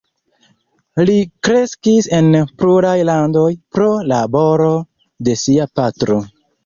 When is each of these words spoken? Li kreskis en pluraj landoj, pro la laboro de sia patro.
Li 1.09 1.17
kreskis 1.47 2.07
en 2.19 2.37
pluraj 2.61 2.95
landoj, 3.11 3.47
pro 3.77 3.91
la 4.13 4.23
laboro 4.23 4.71
de 5.29 5.37
sia 5.43 5.69
patro. 5.81 6.19